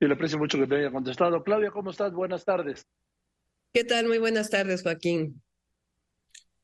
y 0.00 0.06
le 0.06 0.14
aprecio 0.14 0.38
mucho 0.38 0.58
que 0.58 0.66
me 0.66 0.76
haya 0.76 0.90
contestado. 0.90 1.42
Claudia, 1.42 1.70
¿cómo 1.70 1.90
estás? 1.90 2.12
Buenas 2.12 2.44
tardes. 2.44 2.86
¿Qué 3.72 3.84
tal? 3.84 4.06
Muy 4.06 4.18
buenas 4.18 4.50
tardes, 4.50 4.82
Joaquín. 4.82 5.42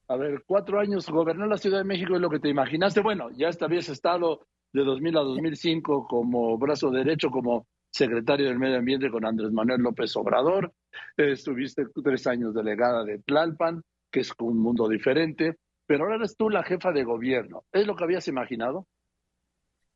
A 0.09 0.17
ver, 0.17 0.43
cuatro 0.47 0.79
años 0.79 1.09
gobernar 1.09 1.49
la 1.49 1.57
Ciudad 1.57 1.79
de 1.79 1.85
México 1.85 2.15
es 2.15 2.21
lo 2.21 2.31
que 2.31 2.39
te 2.39 2.49
imaginaste. 2.49 3.01
Bueno, 3.01 3.31
ya 3.31 3.51
habías 3.61 3.89
estado 3.89 4.47
de 4.73 4.85
2000 4.85 5.17
a 5.17 5.21
2005 5.21 6.07
como 6.07 6.59
brazo 6.59 6.91
derecho, 6.91 7.31
como 7.31 7.67
secretario 7.91 8.47
del 8.47 8.59
Medio 8.59 8.79
Ambiente 8.79 9.11
con 9.11 9.25
Andrés 9.25 9.53
Manuel 9.53 9.83
López 9.83 10.15
Obrador. 10.17 10.73
estuviste 11.17 11.87
tres 12.03 12.27
años 12.27 12.55
delegada 12.55 13.05
de 13.05 13.19
Tlalpan, 13.21 13.83
que 14.11 14.21
es 14.21 14.33
un 14.41 14.59
mundo 14.59 14.89
diferente. 14.89 15.57
Pero 15.87 16.05
ahora 16.05 16.17
eres 16.17 16.37
tú 16.37 16.49
la 16.49 16.63
jefa 16.63 16.93
de 16.93 17.05
gobierno. 17.05 17.65
¿Es 17.73 17.87
lo 17.87 17.97
que 17.97 18.05
habías 18.05 18.29
imaginado? 18.29 18.87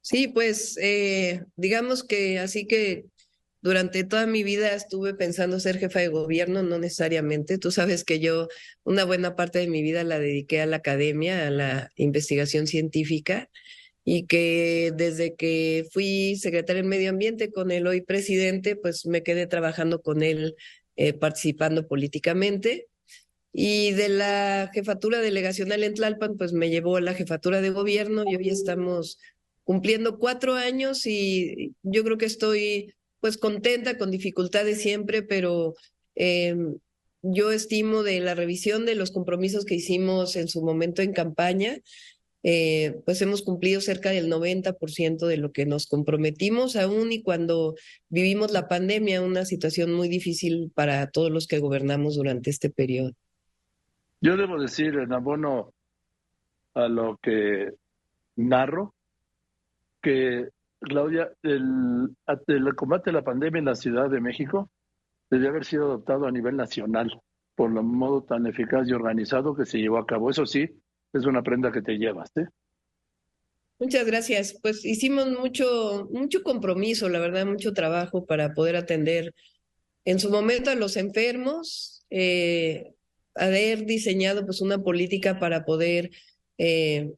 Sí, 0.01 0.29
pues 0.29 0.79
eh, 0.81 1.45
digamos 1.57 2.05
que 2.05 2.39
así 2.39 2.67
que 2.67 3.07
durante 3.67 4.05
toda 4.05 4.27
mi 4.27 4.45
vida 4.45 4.73
estuve 4.77 5.13
pensando 5.13 5.59
ser 5.59 5.79
jefa 5.79 5.99
de 5.99 6.07
gobierno, 6.07 6.63
no 6.63 6.79
necesariamente. 6.79 7.59
Tú 7.59 7.73
sabes 7.73 8.05
que 8.05 8.21
yo 8.21 8.47
una 8.85 9.03
buena 9.03 9.35
parte 9.35 9.59
de 9.59 9.67
mi 9.67 9.83
vida 9.83 10.05
la 10.05 10.21
dediqué 10.21 10.61
a 10.61 10.67
la 10.67 10.77
academia, 10.77 11.49
a 11.49 11.51
la 11.51 11.91
investigación 11.97 12.69
científica 12.69 13.51
y 14.05 14.27
que 14.27 14.93
desde 14.95 15.35
que 15.35 15.85
fui 15.91 16.37
secretaria 16.37 16.81
del 16.81 16.89
Medio 16.89 17.11
Ambiente 17.11 17.51
con 17.51 17.73
el 17.73 17.89
hoy 17.89 18.03
presidente, 18.03 18.77
pues 18.77 19.05
me 19.05 19.25
quedé 19.25 19.49
trabajando 19.49 20.01
con 20.01 20.23
él, 20.23 20.55
eh, 20.95 21.13
participando 21.13 21.89
políticamente. 21.89 22.87
Y 23.53 23.91
de 23.93 24.11
la 24.11 24.71
jefatura 24.73 25.21
delegacional 25.21 25.83
en 25.83 25.95
Tlalpan, 25.95 26.37
pues 26.37 26.53
me 26.53 26.71
llevó 26.71 26.99
a 26.99 27.01
la 27.01 27.15
jefatura 27.15 27.61
de 27.61 27.71
gobierno 27.71 28.23
y 28.31 28.37
hoy 28.37 28.49
estamos 28.49 29.19
cumpliendo 29.65 30.21
cuatro 30.21 30.55
años 30.55 31.05
y 31.05 31.75
yo 31.83 32.05
creo 32.05 32.17
que 32.17 32.27
estoy 32.27 32.95
pues 33.27 33.39
contenta, 33.39 33.99
con 33.99 34.13
dificultades 34.13 34.81
siempre, 34.81 35.21
pero 35.21 35.75
em, 36.15 36.77
yo 37.23 37.51
estimo 37.51 38.05
de 38.05 38.21
la 38.21 38.37
revisión 38.37 38.87
de 38.87 38.95
los 38.95 39.11
compromisos 39.11 39.65
que 39.65 39.75
hicimos 39.75 40.37
en 40.37 40.47
su 40.47 40.63
momento 40.63 41.03
en 41.03 41.13
campaña, 41.13 41.79
eh, 42.45 43.01
pues 43.05 43.21
hemos 43.23 43.43
cumplido 43.43 43.81
cerca 43.81 44.11
del 44.11 44.31
90% 44.31 45.27
de 45.27 45.39
lo 45.39 45.51
que 45.51 45.67
nos 45.67 45.89
comprometimos, 45.89 46.77
aún 46.77 47.11
y 47.11 47.25
cuando 47.25 47.75
vivimos 48.11 48.53
la 48.53 48.69
pandemia, 48.69 49.23
una 49.23 49.45
situación 49.45 49.93
muy 49.93 50.09
difícil 50.09 50.71
para 50.73 51.11
todos 51.11 51.33
los 51.33 51.49
que 51.49 51.59
gobernamos 51.59 52.15
durante 52.15 52.51
este 52.51 52.71
periodo. 52.71 53.11
Yo 54.21 54.37
debo 54.37 54.57
decir, 54.61 54.95
en 54.95 55.13
abono 55.13 55.75
a 56.75 56.87
lo 56.87 57.19
que 57.21 57.73
narro, 58.37 58.95
que 60.01 60.51
Claudia, 60.81 61.33
el, 61.43 62.15
el 62.47 62.75
combate 62.75 63.11
a 63.11 63.15
la 63.15 63.25
pandemia 63.25 63.59
en 63.59 63.65
la 63.65 63.75
Ciudad 63.75 64.11
de 64.11 64.21
México 64.21 64.71
debe 65.31 65.49
haber 65.49 65.65
sido 65.65 65.85
adoptado 65.85 66.27
a 66.27 66.31
nivel 66.31 66.57
nacional 66.57 67.21
por 67.57 67.71
lo 67.71 67.83
modo 67.83 68.23
tan 68.23 68.47
eficaz 68.47 68.87
y 68.87 68.93
organizado 68.93 69.57
que 69.57 69.67
se 69.67 69.79
llevó 69.79 69.99
a 69.99 70.07
cabo. 70.07 70.31
Eso 70.31 70.47
sí, 70.47 70.69
es 71.13 71.25
una 71.25 71.43
prenda 71.43 71.73
que 71.73 71.83
te 71.83 71.97
llevas. 71.97 72.31
¿eh? 72.37 72.47
Muchas 73.79 74.07
gracias. 74.07 74.59
Pues 74.63 74.85
hicimos 74.85 75.27
mucho, 75.31 76.09
mucho 76.13 76.43
compromiso, 76.43 77.09
la 77.09 77.19
verdad, 77.19 77.47
mucho 77.47 77.73
trabajo 77.73 78.27
para 78.27 78.53
poder 78.53 78.77
atender 78.77 79.35
en 80.05 80.21
su 80.21 80.31
momento 80.31 80.71
a 80.71 80.77
los 80.77 80.97
enfermos, 80.97 82.05
eh, 82.11 82.93
haber 83.35 83.87
diseñado 83.87 84.45
pues 84.45 84.61
una 84.61 84.79
política 84.79 85.41
para 85.41 85.65
poder 85.65 86.11
eh, 86.59 87.11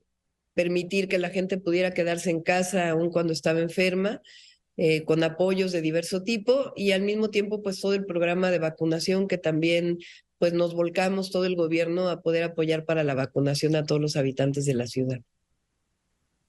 permitir 0.59 1.07
que 1.07 1.19
la 1.19 1.31
gente 1.31 1.57
pudiera 1.57 1.93
quedarse 1.93 2.31
en 2.31 2.43
casa 2.43 2.91
aún 2.91 3.11
cuando 3.11 3.33
estaba 3.33 3.61
enferma, 3.61 4.21
eh, 4.77 5.05
con 5.05 5.23
apoyos 5.23 5.71
de 5.71 5.81
diverso 5.81 6.25
tipo 6.25 6.73
y 6.75 6.91
al 6.91 7.03
mismo 7.03 7.31
tiempo 7.31 7.63
pues 7.63 7.81
todo 7.81 7.95
el 7.95 8.05
programa 8.05 8.51
de 8.51 8.59
vacunación 8.59 9.29
que 9.29 9.39
también 9.39 9.99
pues 10.37 10.55
nos 10.55 10.75
volcamos 10.75 11.31
todo 11.31 11.45
el 11.45 11.55
gobierno 11.55 12.09
a 12.09 12.23
poder 12.23 12.43
apoyar 12.43 12.85
para 12.85 13.05
la 13.05 13.15
vacunación 13.15 13.77
a 13.77 13.85
todos 13.85 14.01
los 14.01 14.17
habitantes 14.17 14.67
de 14.67 14.75
la 14.75 14.89
ciudad. 14.89 15.21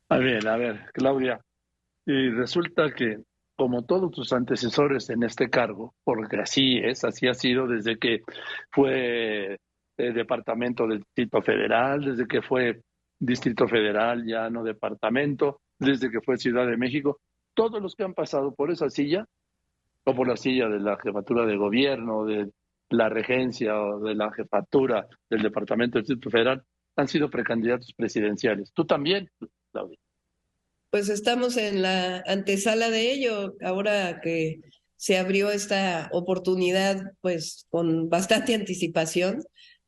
A 0.09 0.17
ver, 0.17 0.47
a 0.47 0.57
ver, 0.57 0.85
Claudia, 0.91 1.39
y 2.07 2.31
resulta 2.31 2.91
que 2.95 3.19
como 3.55 3.83
todos 3.83 4.09
tus 4.09 4.33
antecesores 4.33 5.11
en 5.11 5.21
este 5.21 5.51
cargo, 5.51 5.93
porque 6.03 6.37
así 6.37 6.79
es, 6.83 7.03
así 7.03 7.27
ha 7.27 7.35
sido 7.35 7.67
desde 7.67 7.99
que 7.99 8.21
fue 8.71 9.59
el 9.97 10.13
Departamento 10.15 10.87
del 10.87 10.99
Distrito 10.99 11.43
Federal, 11.43 12.03
desde 12.03 12.27
que 12.27 12.41
fue 12.41 12.81
Distrito 13.19 13.67
Federal, 13.67 14.25
ya 14.25 14.49
no 14.49 14.63
departamento, 14.63 15.61
desde 15.77 16.09
que 16.09 16.21
fue 16.21 16.37
Ciudad 16.37 16.67
de 16.67 16.77
México, 16.77 17.19
todos 17.53 17.81
los 17.81 17.95
que 17.95 18.03
han 18.03 18.13
pasado 18.13 18.53
por 18.53 18.71
esa 18.71 18.89
silla, 18.89 19.25
o 20.05 20.15
por 20.15 20.27
la 20.27 20.37
silla 20.37 20.67
de 20.69 20.79
la 20.79 20.97
jefatura 20.97 21.45
de 21.45 21.57
gobierno, 21.57 22.25
de 22.25 22.49
la 22.89 23.09
regencia 23.09 23.79
o 23.79 23.99
de 23.99 24.15
la 24.15 24.31
jefatura 24.31 25.07
del 25.29 25.41
Departamento 25.41 25.97
del 25.97 26.05
Distrito 26.05 26.29
Federal, 26.29 26.63
han 26.95 27.07
sido 27.07 27.29
precandidatos 27.29 27.93
presidenciales. 27.95 28.71
¿Tú 28.73 28.85
también, 28.85 29.29
Claudia? 29.71 29.97
Pues 30.89 31.09
estamos 31.09 31.57
en 31.57 31.81
la 31.83 32.23
antesala 32.25 32.89
de 32.89 33.11
ello, 33.11 33.55
ahora 33.61 34.21
que 34.21 34.61
se 34.95 35.17
abrió 35.17 35.51
esta 35.51 36.09
oportunidad, 36.11 37.13
pues 37.21 37.67
con 37.69 38.09
bastante 38.09 38.55
anticipación, 38.55 39.43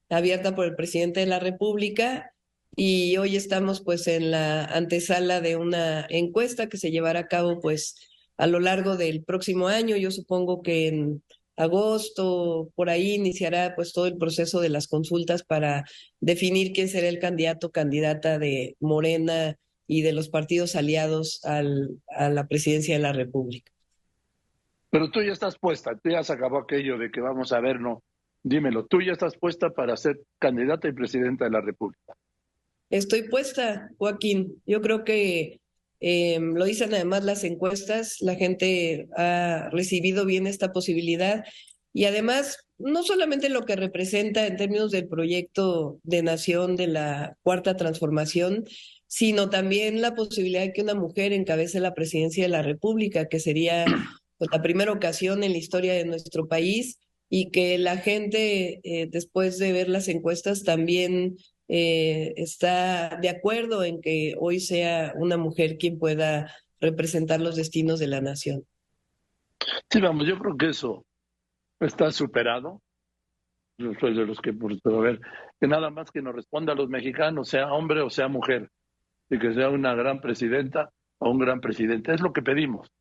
abierta 0.09 0.55
por 0.55 0.65
el 0.65 0.75
presidente 0.75 1.21
de 1.21 1.25
la 1.25 1.39
República, 1.39 2.31
y 2.75 3.17
hoy 3.17 3.35
estamos 3.35 3.81
pues 3.81 4.07
en 4.07 4.31
la 4.31 4.65
antesala 4.65 5.41
de 5.41 5.57
una 5.57 6.05
encuesta 6.09 6.69
que 6.69 6.77
se 6.77 6.91
llevará 6.91 7.21
a 7.21 7.27
cabo 7.27 7.59
pues 7.59 7.95
a 8.37 8.47
lo 8.47 8.59
largo 8.59 8.97
del 8.97 9.23
próximo 9.23 9.67
año. 9.67 9.97
Yo 9.97 10.11
supongo 10.11 10.61
que 10.61 10.87
en 10.87 11.23
agosto 11.57 12.71
por 12.75 12.89
ahí 12.89 13.13
iniciará 13.13 13.75
pues 13.75 13.93
todo 13.93 14.07
el 14.07 14.17
proceso 14.17 14.61
de 14.61 14.69
las 14.69 14.87
consultas 14.87 15.43
para 15.43 15.83
definir 16.19 16.71
quién 16.71 16.87
será 16.87 17.07
el 17.07 17.19
candidato 17.19 17.71
candidata 17.71 18.39
de 18.39 18.75
Morena 18.79 19.57
y 19.85 20.01
de 20.01 20.13
los 20.13 20.29
partidos 20.29 20.75
aliados 20.75 21.43
al, 21.43 21.89
a 22.07 22.29
la 22.29 22.47
presidencia 22.47 22.95
de 22.95 23.01
la 23.01 23.11
República. 23.11 23.71
Pero 24.89 25.11
tú 25.11 25.21
ya 25.21 25.33
estás 25.33 25.57
puesta, 25.57 25.91
tú 26.01 26.09
ya 26.09 26.23
se 26.23 26.33
acabó 26.33 26.59
aquello 26.59 26.97
de 26.97 27.11
que 27.11 27.21
vamos 27.21 27.51
a 27.51 27.59
ver, 27.59 27.79
no. 27.79 28.03
Dímelo, 28.43 28.85
tú 28.85 29.01
ya 29.01 29.11
estás 29.11 29.37
puesta 29.37 29.69
para 29.69 29.95
ser 29.97 30.19
candidata 30.39 30.87
y 30.87 30.93
presidenta 30.93 31.45
de 31.45 31.51
la 31.51 31.61
República. 31.61 32.13
Estoy 32.91 33.29
puesta, 33.29 33.89
Joaquín. 33.97 34.61
Yo 34.65 34.81
creo 34.81 35.05
que 35.05 35.61
eh, 36.01 36.39
lo 36.41 36.65
dicen 36.65 36.93
además 36.93 37.23
las 37.23 37.45
encuestas, 37.45 38.17
la 38.19 38.35
gente 38.35 39.07
ha 39.15 39.69
recibido 39.71 40.25
bien 40.25 40.45
esta 40.45 40.73
posibilidad 40.73 41.45
y 41.93 42.03
además 42.05 42.57
no 42.77 43.03
solamente 43.03 43.47
lo 43.47 43.65
que 43.65 43.77
representa 43.77 44.45
en 44.45 44.57
términos 44.57 44.91
del 44.91 45.07
proyecto 45.07 45.99
de 46.03 46.21
nación 46.21 46.75
de 46.75 46.87
la 46.87 47.37
cuarta 47.43 47.77
transformación, 47.77 48.65
sino 49.07 49.49
también 49.49 50.01
la 50.01 50.13
posibilidad 50.13 50.61
de 50.61 50.73
que 50.73 50.81
una 50.81 50.95
mujer 50.95 51.31
encabece 51.31 51.79
la 51.79 51.93
presidencia 51.93 52.43
de 52.43 52.49
la 52.49 52.61
República, 52.61 53.29
que 53.29 53.39
sería 53.39 53.85
pues, 54.37 54.49
la 54.51 54.61
primera 54.61 54.91
ocasión 54.91 55.43
en 55.43 55.53
la 55.53 55.59
historia 55.59 55.93
de 55.93 56.05
nuestro 56.05 56.47
país 56.47 56.97
y 57.29 57.51
que 57.51 57.77
la 57.77 57.97
gente, 57.97 58.81
eh, 58.83 59.07
después 59.09 59.57
de 59.59 59.71
ver 59.71 59.87
las 59.87 60.09
encuestas, 60.09 60.63
también 60.63 61.37
eh, 61.73 62.33
está 62.35 63.17
de 63.21 63.29
acuerdo 63.29 63.85
en 63.85 64.01
que 64.01 64.35
hoy 64.37 64.59
sea 64.59 65.13
una 65.15 65.37
mujer 65.37 65.77
quien 65.77 65.97
pueda 65.97 66.53
representar 66.81 67.39
los 67.39 67.55
destinos 67.55 67.97
de 67.97 68.07
la 68.07 68.19
nación. 68.19 68.65
Sí, 69.89 70.01
vamos, 70.01 70.27
yo 70.27 70.37
creo 70.37 70.57
que 70.57 70.67
eso 70.67 71.05
está 71.79 72.11
superado. 72.11 72.81
Yo 73.77 73.93
soy 74.01 74.13
de 74.13 74.25
los 74.25 74.41
que, 74.41 74.51
por 74.51 74.77
ver, 75.01 75.21
que 75.61 75.67
nada 75.67 75.89
más 75.89 76.11
que 76.11 76.21
nos 76.21 76.35
responda 76.35 76.73
a 76.73 76.75
los 76.75 76.89
mexicanos, 76.89 77.47
sea 77.47 77.71
hombre 77.71 78.01
o 78.01 78.09
sea 78.09 78.27
mujer, 78.27 78.69
y 79.29 79.39
que 79.39 79.53
sea 79.53 79.69
una 79.69 79.95
gran 79.95 80.19
presidenta 80.19 80.91
o 81.19 81.31
un 81.31 81.39
gran 81.39 81.61
presidente. 81.61 82.13
Es 82.13 82.19
lo 82.19 82.33
que 82.33 82.41
pedimos. 82.41 82.91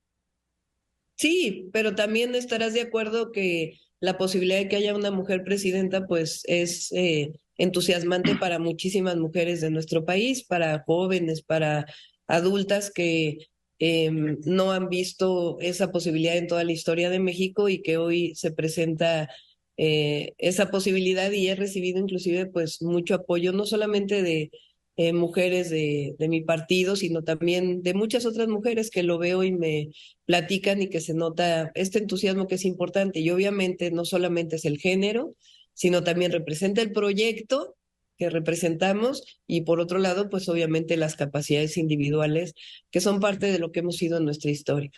Sí, 1.17 1.69
pero 1.73 1.97
también 1.97 2.37
estarás 2.37 2.73
de 2.73 2.83
acuerdo 2.83 3.33
que 3.33 3.81
la 3.99 4.17
posibilidad 4.17 4.59
de 4.59 4.69
que 4.69 4.77
haya 4.77 4.95
una 4.95 5.11
mujer 5.11 5.43
presidenta, 5.43 6.07
pues 6.07 6.45
es 6.47 6.93
eh, 6.93 7.33
entusiasmante 7.61 8.35
para 8.37 8.59
muchísimas 8.59 9.17
mujeres 9.17 9.61
de 9.61 9.71
nuestro 9.71 10.05
país, 10.05 10.45
para 10.45 10.83
jóvenes, 10.87 11.43
para 11.43 11.87
adultas 12.27 12.91
que 12.91 13.49
em, 13.79 14.39
no 14.45 14.73
han 14.73 14.89
visto 14.89 15.59
esa 15.61 15.93
posibilidad 15.93 16.37
en 16.37 16.47
toda 16.47 16.65
la 16.65 16.73
historia 16.73 17.11
de 17.11 17.21
México 17.21 17.69
y 17.69 17.83
que 17.83 17.99
hoy 17.99 18.35
se 18.35 18.51
presenta 18.51 19.29
eh, 19.77 20.33
esa 20.39 20.71
posibilidad 20.71 21.31
y 21.33 21.49
he 21.49 21.55
recibido 21.55 21.99
inclusive 22.01 22.47
pues 22.47 22.83
mucho 22.83 23.15
apoyo, 23.15 23.53
no 23.53 23.67
solamente 23.67 24.23
de 24.23 24.51
eh, 24.97 25.13
mujeres 25.13 25.71
de, 25.71 26.15
de, 26.19 26.29
mi 26.29 26.43
partido, 26.43 26.97
sino 26.97 27.23
también 27.25 27.83
de 27.83 27.95
muchas 27.95 28.27
otras 28.27 28.49
mujeres 28.49 28.91
que 28.91 29.03
lo 29.03 29.19
veo 29.19 29.45
y 29.45 29.53
me 29.53 29.91
platican 30.27 30.83
y 30.83 30.89
que 30.89 31.01
se 31.01 31.15
nota 31.15 31.73
este 31.75 31.99
entusiasmo 31.99 32.47
que 32.47 32.57
es 32.57 32.65
importante. 32.65 33.21
Y 33.21 33.31
obviamente 33.31 33.91
no 33.91 34.05
solamente 34.05 34.57
es 34.57 34.65
el 34.67 34.79
género, 34.79 35.37
sino 35.75 36.03
también 36.03 36.33
representa 36.33 36.83
el 36.83 36.93
proyecto 36.93 37.77
que 38.17 38.29
representamos 38.29 39.41
y 39.47 39.63
por 39.63 39.81
otro 39.81 39.99
lado, 39.99 40.29
pues 40.29 40.49
obviamente 40.49 40.97
las 40.97 41.17
capacidades 41.17 41.79
individuales 41.79 42.55
que 42.91 43.01
son 43.01 43.19
parte 43.19 43.47
de 43.47 43.59
lo 43.59 43.73
que 43.73 43.81
hemos 43.81 43.97
sido 43.97 44.19
en 44.19 44.25
nuestra 44.25 44.51
historia. 44.51 44.91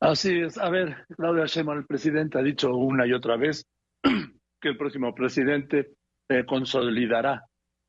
Así 0.00 0.40
es. 0.40 0.58
A 0.58 0.68
ver, 0.70 1.06
Claudia 1.16 1.46
Sheinbaum, 1.46 1.78
el 1.78 1.86
presidente, 1.86 2.38
ha 2.38 2.42
dicho 2.42 2.74
una 2.74 3.06
y 3.06 3.12
otra 3.12 3.36
vez 3.36 3.64
que 4.60 4.68
el 4.68 4.76
próximo 4.76 5.14
presidente 5.14 5.92
eh, 6.28 6.44
consolidará 6.44 7.44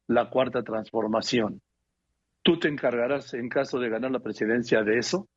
la 0.08 0.30
cuarta 0.30 0.63
transformación. 0.63 1.62
¿Tú 2.44 2.60
te 2.60 2.68
encargarás, 2.68 3.34
en 3.34 3.50
caso 3.50 3.80
de 3.80 3.90
ganar 3.90 4.12
la 4.12 4.19
presidencia, 4.19 4.84
de 4.84 5.00
eso? 5.00 5.28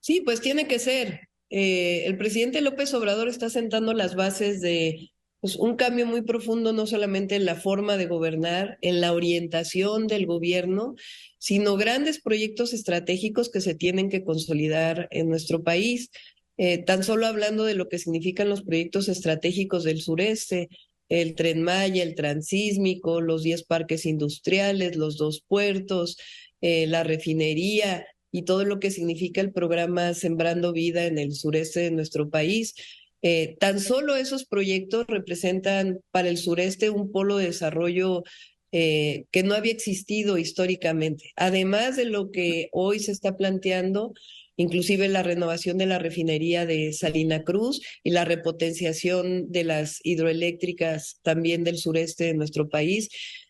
Sí, 0.00 0.20
pues 0.20 0.40
tiene 0.40 0.68
que 0.68 0.78
ser. 0.78 1.25
Eh, 1.50 2.04
el 2.06 2.16
presidente 2.18 2.60
López 2.60 2.92
Obrador 2.94 3.28
está 3.28 3.50
sentando 3.50 3.94
las 3.94 4.14
bases 4.14 4.60
de 4.60 5.10
pues, 5.40 5.56
un 5.56 5.76
cambio 5.76 6.06
muy 6.06 6.22
profundo, 6.22 6.72
no 6.72 6.86
solamente 6.86 7.36
en 7.36 7.44
la 7.44 7.54
forma 7.54 7.96
de 7.96 8.06
gobernar, 8.06 8.78
en 8.80 9.00
la 9.00 9.12
orientación 9.12 10.06
del 10.06 10.26
gobierno, 10.26 10.96
sino 11.38 11.76
grandes 11.76 12.20
proyectos 12.20 12.72
estratégicos 12.72 13.50
que 13.50 13.60
se 13.60 13.74
tienen 13.74 14.10
que 14.10 14.24
consolidar 14.24 15.08
en 15.10 15.28
nuestro 15.28 15.62
país. 15.62 16.10
Eh, 16.58 16.78
tan 16.78 17.04
solo 17.04 17.26
hablando 17.26 17.64
de 17.64 17.74
lo 17.74 17.88
que 17.88 17.98
significan 17.98 18.48
los 18.48 18.62
proyectos 18.62 19.08
estratégicos 19.08 19.84
del 19.84 20.00
sureste, 20.00 20.68
el 21.08 21.34
tren 21.34 21.62
Maya, 21.62 22.02
el 22.02 22.14
transísmico, 22.14 23.20
los 23.20 23.42
10 23.42 23.64
parques 23.64 24.06
industriales, 24.06 24.96
los 24.96 25.16
dos 25.16 25.44
puertos, 25.46 26.16
eh, 26.60 26.86
la 26.86 27.04
refinería 27.04 28.06
y 28.36 28.42
todo 28.42 28.66
lo 28.66 28.80
que 28.80 28.90
significa 28.90 29.40
el 29.40 29.50
programa 29.50 30.12
Sembrando 30.12 30.74
Vida 30.74 31.06
en 31.06 31.16
el 31.16 31.32
sureste 31.32 31.80
de 31.80 31.90
nuestro 31.90 32.28
país. 32.28 32.74
Eh, 33.22 33.56
tan 33.58 33.80
solo 33.80 34.14
esos 34.14 34.44
proyectos 34.44 35.06
representan 35.08 36.00
para 36.10 36.28
el 36.28 36.36
sureste 36.36 36.90
un 36.90 37.10
polo 37.10 37.38
de 37.38 37.46
desarrollo 37.46 38.24
eh, 38.72 39.24
que 39.30 39.42
no 39.42 39.54
había 39.54 39.72
existido 39.72 40.36
históricamente. 40.36 41.32
Además 41.34 41.96
de 41.96 42.04
lo 42.04 42.30
que 42.30 42.68
hoy 42.72 42.98
se 42.98 43.12
está 43.12 43.38
planteando, 43.38 44.12
inclusive 44.56 45.08
la 45.08 45.22
renovación 45.22 45.78
de 45.78 45.86
la 45.86 45.98
refinería 45.98 46.66
de 46.66 46.92
Salina 46.92 47.42
Cruz 47.42 47.80
y 48.04 48.10
la 48.10 48.26
repotenciación 48.26 49.50
de 49.50 49.64
las 49.64 49.98
hidroeléctricas 50.04 51.20
también 51.22 51.64
del 51.64 51.78
sureste 51.78 52.24
de 52.24 52.34
nuestro 52.34 52.68
país. 52.68 53.08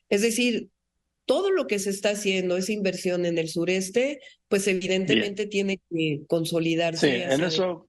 Es 0.09 0.23
decir, 0.23 0.69
todo 1.27 1.51
lo 1.51 1.67
que 1.67 1.79
se 1.79 1.91
está 1.91 2.11
haciendo, 2.11 2.57
esa 2.57 2.73
inversión 2.73 3.27
en 3.27 3.37
el 3.37 3.49
sureste, 3.49 4.21
pues 4.49 4.67
evidentemente 4.69 5.47
tiene 5.47 5.81
que 5.91 6.23
consolidarse. 6.29 7.11
Sí, 7.11 7.23
en 7.23 7.45
eso 7.45 7.89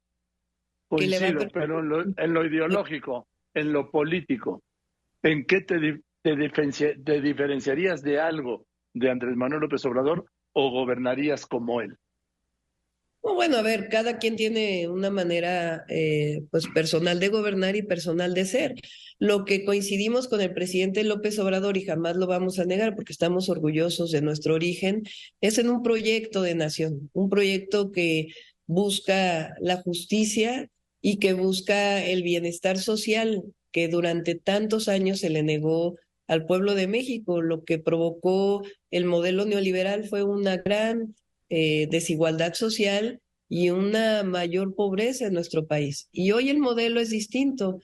coincido, 0.90 1.48
pero 1.54 1.80
en 2.18 2.34
lo, 2.34 2.46
ideológico, 2.46 3.28
en 3.54 3.72
lo 3.72 3.90
político, 3.92 4.64
¿en 5.24 5.46
qué 5.46 5.62
te, 5.62 6.02
te 6.24 7.22
diferenciarías 7.22 8.02
de 8.02 8.20
algo 8.20 8.66
de 8.94 9.10
Andrés 9.12 9.36
Manuel 9.36 9.62
López 9.62 9.86
Obrador 9.86 10.26
o 10.54 10.72
gobernarías 10.72 11.46
como 11.46 11.82
él? 11.82 11.96
Bueno, 13.36 13.58
a 13.58 13.62
ver, 13.62 13.90
cada 13.90 14.18
quien 14.18 14.36
tiene 14.36 14.88
una 14.88 15.10
manera 15.10 15.86
eh, 15.90 16.44
pues 16.52 16.68
personal 16.68 17.20
de 17.20 17.30
gobernar 17.30 17.76
y 17.76 17.82
personal 17.82 18.34
de 18.34 18.46
ser. 18.46 18.76
Lo 19.20 19.46
que 19.46 19.66
coincidimos 19.66 20.28
con 20.28 20.42
el 20.42 20.54
presidente 20.54 21.04
López 21.04 21.40
Obrador 21.40 21.78
y 21.78 21.86
jamás 21.86 22.16
lo 22.16 22.28
vamos 22.28 22.60
a 22.60 22.66
negar 22.66 22.96
porque 22.96 23.14
estamos 23.14 23.50
orgullosos 23.50 24.12
de 24.12 24.22
nuestro 24.22 24.56
origen, 24.56 25.04
es 25.42 25.58
en 25.58 25.70
un 25.70 25.84
proyecto 25.84 26.42
de 26.42 26.56
nación, 26.56 27.10
un 27.14 27.30
proyecto 27.30 27.92
que 27.92 28.28
busca 28.66 29.56
la 29.62 29.78
justicia 29.78 30.70
y 31.02 31.18
que 31.18 31.34
busca 31.34 32.04
el 32.04 32.24
bienestar 32.24 32.78
social 32.78 33.44
que 33.72 33.88
durante 33.88 34.36
tantos 34.36 34.88
años 34.88 35.20
se 35.20 35.30
le 35.30 35.44
negó 35.44 35.96
al 36.28 36.46
pueblo 36.46 36.76
de 36.76 36.88
México. 36.88 37.42
Lo 37.42 37.64
que 37.64 37.80
provocó 37.80 38.64
el 38.92 39.06
modelo 39.06 39.46
neoliberal 39.46 40.08
fue 40.08 40.24
una 40.24 40.58
gran 40.58 41.16
eh, 41.50 41.88
desigualdad 41.90 42.54
social 42.54 43.22
y 43.50 43.70
una 43.70 44.24
mayor 44.24 44.76
pobreza 44.76 45.28
en 45.28 45.34
nuestro 45.34 45.68
país. 45.68 46.10
Y 46.12 46.32
hoy 46.32 46.50
el 46.50 46.60
modelo 46.60 47.00
es 47.00 47.10
distinto. 47.10 47.80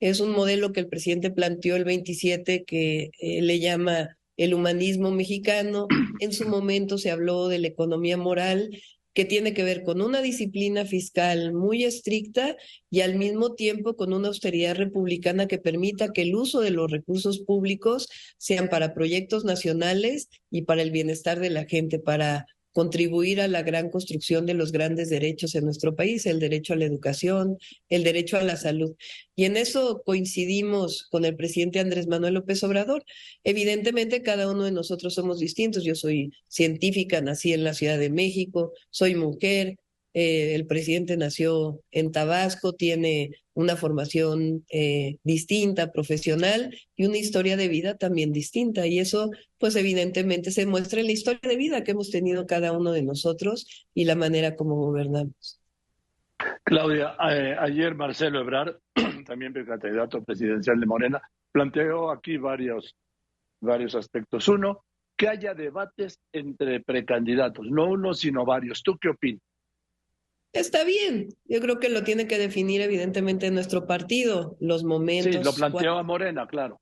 Es 0.00 0.20
un 0.20 0.30
modelo 0.30 0.72
que 0.72 0.80
el 0.80 0.88
presidente 0.88 1.30
planteó 1.30 1.76
el 1.76 1.84
27 1.84 2.64
que 2.64 3.10
eh, 3.20 3.42
le 3.42 3.58
llama 3.58 4.16
el 4.36 4.54
humanismo 4.54 5.10
mexicano. 5.10 5.88
En 6.20 6.32
su 6.32 6.48
momento 6.48 6.98
se 6.98 7.10
habló 7.10 7.48
de 7.48 7.58
la 7.58 7.68
economía 7.68 8.16
moral 8.16 8.70
que 9.18 9.24
tiene 9.24 9.52
que 9.52 9.64
ver 9.64 9.82
con 9.82 10.00
una 10.00 10.22
disciplina 10.22 10.84
fiscal 10.84 11.52
muy 11.52 11.82
estricta 11.82 12.56
y 12.88 13.00
al 13.00 13.16
mismo 13.16 13.56
tiempo 13.56 13.96
con 13.96 14.12
una 14.12 14.28
austeridad 14.28 14.76
republicana 14.76 15.48
que 15.48 15.58
permita 15.58 16.12
que 16.12 16.22
el 16.22 16.36
uso 16.36 16.60
de 16.60 16.70
los 16.70 16.88
recursos 16.88 17.40
públicos 17.40 18.08
sean 18.36 18.68
para 18.68 18.94
proyectos 18.94 19.44
nacionales 19.44 20.28
y 20.52 20.62
para 20.62 20.82
el 20.82 20.92
bienestar 20.92 21.40
de 21.40 21.50
la 21.50 21.64
gente, 21.64 21.98
para 21.98 22.46
contribuir 22.72 23.40
a 23.40 23.48
la 23.48 23.62
gran 23.62 23.90
construcción 23.90 24.46
de 24.46 24.54
los 24.54 24.72
grandes 24.72 25.10
derechos 25.10 25.54
en 25.54 25.64
nuestro 25.64 25.96
país, 25.96 26.26
el 26.26 26.38
derecho 26.40 26.72
a 26.72 26.76
la 26.76 26.84
educación, 26.84 27.58
el 27.88 28.04
derecho 28.04 28.36
a 28.36 28.42
la 28.42 28.56
salud. 28.56 28.94
Y 29.34 29.44
en 29.44 29.56
eso 29.56 30.02
coincidimos 30.04 31.08
con 31.10 31.24
el 31.24 31.36
presidente 31.36 31.80
Andrés 31.80 32.06
Manuel 32.06 32.34
López 32.34 32.62
Obrador. 32.64 33.04
Evidentemente, 33.44 34.22
cada 34.22 34.50
uno 34.50 34.64
de 34.64 34.72
nosotros 34.72 35.14
somos 35.14 35.38
distintos. 35.38 35.84
Yo 35.84 35.94
soy 35.94 36.32
científica, 36.48 37.20
nací 37.20 37.52
en 37.52 37.64
la 37.64 37.74
Ciudad 37.74 37.98
de 37.98 38.10
México, 38.10 38.72
soy 38.90 39.14
mujer, 39.14 39.76
eh, 40.14 40.54
el 40.54 40.66
presidente 40.66 41.16
nació 41.16 41.80
en 41.90 42.12
Tabasco, 42.12 42.72
tiene 42.72 43.30
una 43.58 43.74
formación 43.74 44.64
eh, 44.70 45.18
distinta, 45.24 45.90
profesional 45.90 46.72
y 46.94 47.06
una 47.06 47.18
historia 47.18 47.56
de 47.56 47.66
vida 47.66 47.96
también 47.96 48.32
distinta. 48.32 48.86
Y 48.86 49.00
eso, 49.00 49.32
pues 49.58 49.74
evidentemente 49.74 50.52
se 50.52 50.64
muestra 50.64 51.00
en 51.00 51.06
la 51.06 51.12
historia 51.12 51.40
de 51.42 51.56
vida 51.56 51.82
que 51.82 51.90
hemos 51.90 52.10
tenido 52.10 52.46
cada 52.46 52.70
uno 52.70 52.92
de 52.92 53.02
nosotros 53.02 53.88
y 53.94 54.04
la 54.04 54.14
manera 54.14 54.54
como 54.54 54.76
gobernamos. 54.76 55.60
Claudia, 56.62 57.16
eh, 57.32 57.56
ayer 57.58 57.96
Marcelo 57.96 58.40
Ebrard, 58.40 58.76
también 59.26 59.52
candidato 59.52 60.22
presidencial 60.22 60.78
de 60.78 60.86
Morena, 60.86 61.20
planteó 61.50 62.12
aquí 62.12 62.36
varios, 62.36 62.94
varios 63.60 63.96
aspectos. 63.96 64.46
Uno, 64.46 64.84
que 65.16 65.26
haya 65.26 65.52
debates 65.52 66.20
entre 66.30 66.78
precandidatos, 66.78 67.66
no 67.68 67.86
uno, 67.86 68.14
sino 68.14 68.44
varios. 68.44 68.84
¿Tú 68.84 68.96
qué 69.00 69.08
opinas? 69.08 69.42
Está 70.52 70.84
bien, 70.84 71.28
yo 71.46 71.60
creo 71.60 71.78
que 71.78 71.88
lo 71.88 72.04
tiene 72.04 72.26
que 72.26 72.38
definir 72.38 72.80
evidentemente 72.80 73.50
nuestro 73.50 73.86
partido, 73.86 74.56
los 74.60 74.82
momentos. 74.82 75.34
Sí, 75.34 75.42
lo 75.42 75.52
planteó 75.52 75.98
a 75.98 76.02
Morena, 76.02 76.46
claro. 76.46 76.80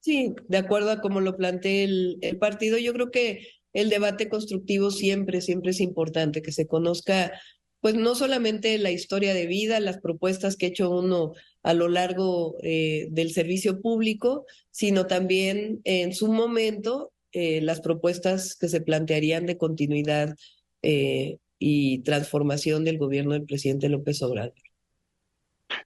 Sí, 0.00 0.34
de 0.46 0.58
acuerdo 0.58 0.90
a 0.90 1.00
cómo 1.00 1.20
lo 1.20 1.36
plantea 1.36 1.84
el, 1.84 2.18
el 2.20 2.38
partido, 2.38 2.78
yo 2.78 2.92
creo 2.92 3.10
que 3.10 3.48
el 3.72 3.90
debate 3.90 4.28
constructivo 4.28 4.90
siempre, 4.90 5.40
siempre 5.40 5.70
es 5.70 5.80
importante, 5.80 6.42
que 6.42 6.52
se 6.52 6.66
conozca, 6.66 7.32
pues 7.80 7.94
no 7.94 8.14
solamente 8.14 8.76
la 8.78 8.90
historia 8.90 9.34
de 9.34 9.46
vida, 9.46 9.80
las 9.80 9.98
propuestas 10.00 10.56
que 10.56 10.66
ha 10.66 10.68
hecho 10.70 10.90
uno 10.90 11.32
a 11.62 11.74
lo 11.74 11.88
largo 11.88 12.56
eh, 12.62 13.08
del 13.10 13.32
servicio 13.32 13.80
público, 13.80 14.46
sino 14.70 15.06
también 15.06 15.80
en 15.84 16.14
su 16.14 16.32
momento 16.32 17.12
eh, 17.32 17.60
las 17.60 17.80
propuestas 17.80 18.56
que 18.56 18.68
se 18.68 18.80
plantearían 18.80 19.46
de 19.46 19.58
continuidad 19.58 20.34
eh, 20.82 21.38
y 21.58 22.02
transformación 22.02 22.84
del 22.84 22.98
gobierno 22.98 23.32
del 23.32 23.44
presidente 23.44 23.88
López 23.88 24.22
Obrador. 24.22 24.54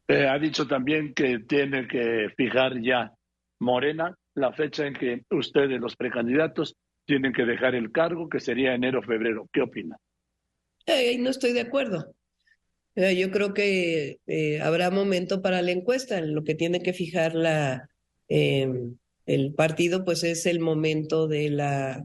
Eh, 0.09 0.27
ha 0.27 0.39
dicho 0.39 0.67
también 0.67 1.15
que 1.15 1.41
tiene 1.41 1.89
que 1.89 2.29
fijar 2.37 2.81
ya 2.81 3.13
Morena 3.59 4.17
la 4.35 4.53
fecha 4.53 4.87
en 4.87 4.95
que 4.95 5.23
ustedes, 5.31 5.81
los 5.81 5.97
precandidatos, 5.97 6.77
tienen 7.05 7.33
que 7.33 7.45
dejar 7.45 7.75
el 7.75 7.91
cargo, 7.91 8.29
que 8.29 8.41
sería 8.41 8.75
enero-febrero. 8.75 9.49
¿Qué 9.53 9.63
opina? 9.63 9.97
Eh, 10.87 11.17
no 11.19 11.31
estoy 11.31 11.53
de 11.53 11.61
acuerdo. 11.61 12.15
Eh, 12.95 13.17
yo 13.17 13.31
creo 13.31 13.55
que 13.55 14.19
habrá 14.63 14.91
momento 14.91 15.43
para 15.43 15.63
la 15.63 15.71
encuesta. 15.71 16.21
Lo 16.21 16.45
que 16.45 16.55
tiene 16.55 16.83
que 16.83 16.93
fijar 16.93 17.35
la, 17.35 17.89
el 18.29 19.55
partido, 19.55 20.05
pues 20.05 20.25
es 20.25 20.47
el 20.47 20.61
momento 20.61 21.29
de 21.29 21.51
la 21.51 22.05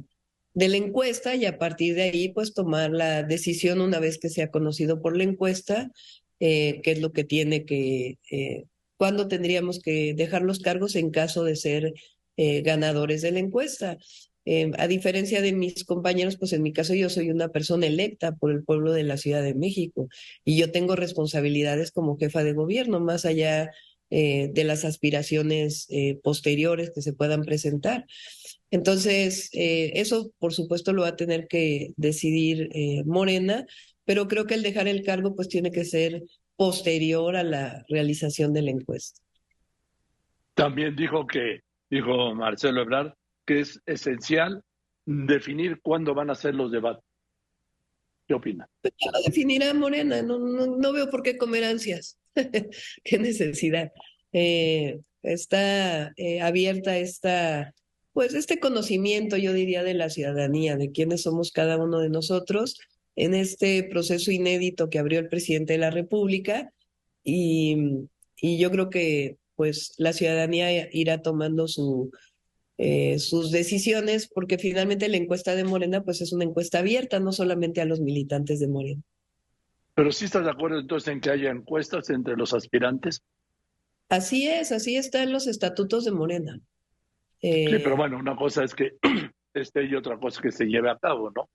de 0.58 0.70
la 0.70 0.78
encuesta 0.78 1.36
y 1.36 1.46
a 1.46 1.60
partir 1.60 1.94
de 1.94 2.02
ahí 2.02 2.30
pues 2.30 2.56
tomar 2.56 2.90
la 2.90 3.22
decisión 3.22 3.80
una 3.80 4.00
vez 4.00 4.18
que 4.18 4.30
sea 4.30 4.50
conocido 4.50 5.04
por 5.04 5.16
la 5.16 5.24
encuesta, 5.24 5.92
eh, 6.40 6.82
qué 6.82 6.94
es 6.94 7.00
lo 7.00 7.14
que 7.14 7.24
tiene 7.24 7.64
que, 7.64 8.18
eh, 8.32 8.64
cuándo 8.98 9.28
tendríamos 9.28 9.80
que 9.80 10.16
dejar 10.16 10.42
los 10.42 10.58
cargos 10.58 10.96
en 10.96 11.12
caso 11.12 11.44
de 11.44 11.56
ser 11.56 11.94
eh, 12.38 12.62
ganadores 12.64 13.22
de 13.22 13.34
la 13.34 13.38
encuesta. 13.38 14.00
Eh, 14.46 14.72
a 14.80 14.88
diferencia 14.88 15.44
de 15.44 15.54
mis 15.54 15.84
compañeros, 15.84 16.38
pues 16.38 16.54
en 16.54 16.64
mi 16.64 16.74
caso 16.74 16.96
yo 16.96 17.12
soy 17.12 17.30
una 17.30 17.50
persona 17.50 17.86
electa 17.86 18.36
por 18.36 18.50
el 18.52 18.64
pueblo 18.64 18.94
de 18.94 19.04
la 19.04 19.18
Ciudad 19.18 19.44
de 19.44 19.54
México 19.54 20.10
y 20.44 20.58
yo 20.58 20.72
tengo 20.72 20.96
responsabilidades 20.96 21.92
como 21.92 22.18
jefa 22.18 22.44
de 22.44 22.54
gobierno, 22.54 23.00
más 23.00 23.26
allá 23.26 23.70
de 24.10 24.64
las 24.64 24.86
aspiraciones 24.86 25.90
posteriores 26.24 26.92
que 26.96 27.02
se 27.02 27.12
puedan 27.12 27.42
presentar. 27.42 28.06
Entonces, 28.72 29.50
eh, 29.54 29.94
eso 29.96 30.32
por 30.40 30.54
supuesto 30.54 30.94
lo 30.94 31.04
va 31.04 31.10
a 31.10 31.16
tener 31.16 31.48
que 31.48 31.94
decidir 31.96 32.70
eh, 32.74 33.04
Morena, 33.06 33.66
pero 34.06 34.28
creo 34.28 34.46
que 34.46 34.56
el 34.56 34.64
dejar 34.64 34.88
el 34.88 35.04
cargo 35.04 35.36
pues 35.36 35.48
tiene 35.48 35.72
que 35.72 35.86
ser 35.86 36.24
posterior 36.56 37.36
a 37.36 37.44
la 37.44 37.86
realización 37.88 38.54
de 38.54 38.64
la 38.64 38.72
encuesta. 38.72 39.22
También 40.54 40.96
dijo 40.96 41.28
que, 41.28 41.62
dijo 41.90 42.34
Marcelo 42.34 42.82
Ebrard, 42.82 43.14
que 43.46 43.62
es 43.62 43.80
esencial 43.86 44.64
definir 45.06 45.80
cuándo 45.82 46.14
van 46.14 46.30
a 46.30 46.36
ser 46.36 46.56
los 46.56 46.72
debates. 46.72 47.04
¿Qué 48.28 48.34
opina? 48.34 48.68
Pues 48.82 48.94
ya 49.00 49.12
lo 49.12 49.22
definirá 49.22 49.74
Morena, 49.74 50.22
no, 50.22 50.38
no, 50.38 50.92
veo 50.92 51.10
por 51.10 51.24
qué 51.24 51.38
comer 51.38 51.64
ansias. 51.64 52.20
qué 53.04 53.20
necesidad. 53.20 53.92
Eh, 54.34 55.00
está 55.24 56.12
eh, 56.18 56.42
abierta 56.42 56.98
esta, 56.98 57.74
pues 58.18 58.34
este 58.34 58.60
conocimiento, 58.60 59.38
yo 59.38 59.54
diría, 59.54 59.84
de 59.84 59.94
la 59.94 60.10
ciudadanía, 60.10 60.76
de 60.76 60.92
quiénes 60.92 61.22
somos 61.22 61.52
cada 61.52 61.78
uno 61.78 62.00
de 62.00 62.10
nosotros 62.10 62.80
en 63.16 63.36
este 63.36 63.84
proceso 63.84 64.32
inédito 64.32 64.90
que 64.90 64.98
abrió 64.98 65.20
el 65.20 65.30
presidente 65.30 65.74
de 65.74 65.78
la 65.78 65.92
República 65.92 66.74
y, 67.24 68.08
y 68.42 68.58
yo 68.58 68.72
creo 68.72 68.90
que 68.90 69.38
pues 69.56 69.94
la 70.00 70.14
ciudadanía 70.14 70.90
irá 70.92 71.22
tomando 71.22 71.68
su, 71.68 72.10
eh, 72.80 73.20
sus 73.20 73.52
decisiones, 73.52 74.28
porque 74.28 74.58
finalmente 74.58 75.10
la 75.10 75.18
encuesta 75.18 75.54
de 75.54 75.64
Morena 75.64 76.04
pues 76.04 76.20
es 76.22 76.34
una 76.34 76.44
encuesta 76.44 76.80
abierta, 76.80 77.20
no 77.20 77.32
solamente 77.32 77.82
a 77.82 77.86
los 77.86 78.02
militantes 78.02 78.60
de 78.60 78.68
Morena. 78.68 79.04
Pero 79.94 80.12
sí 80.12 80.26
estás 80.26 80.44
de 80.44 80.50
acuerdo 80.50 80.80
entonces 80.80 81.14
en 81.14 81.22
que 81.22 81.30
haya 81.30 81.52
encuestas 81.52 82.10
entre 82.10 82.36
los 82.36 82.52
aspirantes. 82.56 83.22
Así 84.10 84.48
es, 84.48 84.72
así 84.72 84.96
está 84.96 85.22
en 85.22 85.32
los 85.32 85.46
estatutos 85.46 86.04
de 86.04 86.14
Morena. 86.14 86.60
Sí, 87.41 87.65
pero 87.70 87.94
eh, 87.94 87.98
bueno, 87.98 88.17
una 88.17 88.36
cosa 88.36 88.63
es 88.63 88.74
que 88.74 88.94
esté 89.53 89.86
y 89.86 89.96
otra 89.96 90.17
cosa 90.17 90.38
es 90.38 90.41
que 90.41 90.51
se 90.51 90.65
lleve 90.65 90.89
a 90.89 90.98
cabo, 90.98 91.32
¿no? 91.36 91.50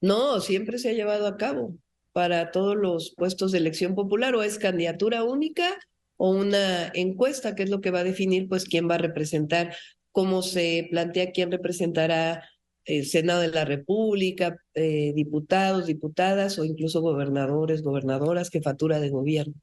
No, 0.00 0.40
siempre 0.40 0.78
se 0.78 0.90
ha 0.90 0.92
llevado 0.92 1.26
a 1.26 1.36
cabo 1.36 1.74
para 2.12 2.50
todos 2.50 2.76
los 2.76 3.14
puestos 3.16 3.52
de 3.52 3.58
elección 3.58 3.94
popular 3.94 4.34
o 4.34 4.42
es 4.42 4.58
candidatura 4.58 5.24
única 5.24 5.78
o 6.16 6.30
una 6.30 6.88
encuesta, 6.94 7.54
que 7.54 7.64
es 7.64 7.70
lo 7.70 7.80
que 7.80 7.90
va 7.90 8.00
a 8.00 8.04
definir 8.04 8.48
pues 8.48 8.64
quién 8.64 8.88
va 8.88 8.96
a 8.96 8.98
representar 8.98 9.74
cómo 10.12 10.42
se 10.42 10.86
plantea 10.90 11.32
quién 11.32 11.50
representará 11.50 12.48
el 12.84 13.06
Senado 13.06 13.40
de 13.40 13.48
la 13.48 13.64
República, 13.64 14.56
eh, 14.74 15.12
diputados, 15.14 15.86
diputadas 15.86 16.58
o 16.58 16.64
incluso 16.64 17.00
gobernadores, 17.00 17.82
gobernadoras, 17.82 18.50
jefatura 18.50 19.00
de 19.00 19.10
gobierno. 19.10 19.54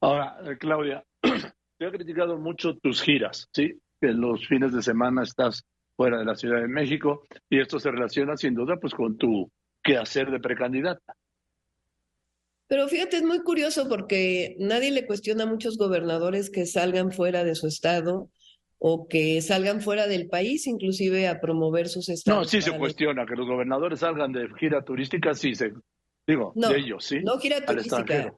Ahora, 0.00 0.36
eh, 0.44 0.56
Claudia, 0.58 1.04
he 1.88 1.92
criticado 1.92 2.38
mucho 2.38 2.76
tus 2.76 3.02
giras, 3.02 3.48
¿sí? 3.52 3.80
Que 4.00 4.08
los 4.08 4.46
fines 4.46 4.72
de 4.72 4.82
semana 4.82 5.22
estás 5.22 5.64
fuera 5.96 6.18
de 6.18 6.24
la 6.24 6.34
Ciudad 6.34 6.60
de 6.60 6.68
México 6.68 7.26
y 7.48 7.60
esto 7.60 7.78
se 7.78 7.90
relaciona 7.90 8.36
sin 8.36 8.54
duda 8.54 8.76
pues 8.76 8.94
con 8.94 9.16
tu 9.16 9.50
quehacer 9.82 10.30
de 10.30 10.40
precandidata. 10.40 11.14
Pero 12.68 12.88
fíjate, 12.88 13.18
es 13.18 13.22
muy 13.22 13.42
curioso 13.42 13.88
porque 13.88 14.56
nadie 14.58 14.90
le 14.90 15.06
cuestiona 15.06 15.44
a 15.44 15.46
muchos 15.46 15.76
gobernadores 15.76 16.48
que 16.48 16.64
salgan 16.64 17.12
fuera 17.12 17.44
de 17.44 17.54
su 17.54 17.66
estado 17.66 18.30
o 18.78 19.06
que 19.08 19.42
salgan 19.42 19.80
fuera 19.80 20.06
del 20.06 20.28
país, 20.28 20.66
inclusive 20.66 21.28
a 21.28 21.40
promover 21.40 21.88
sus 21.88 22.08
estados. 22.08 22.40
No, 22.40 22.44
sí 22.48 22.62
se 22.62 22.76
cuestiona 22.76 23.26
que 23.26 23.36
los 23.36 23.46
gobernadores 23.46 24.00
salgan 24.00 24.32
de 24.32 24.48
gira 24.58 24.82
turística, 24.82 25.34
sí 25.34 25.54
se, 25.54 25.72
digo, 26.26 26.52
de 26.56 26.78
ellos, 26.78 27.04
sí. 27.04 27.20
No 27.22 27.38
gira 27.38 27.64
turística. 27.64 28.34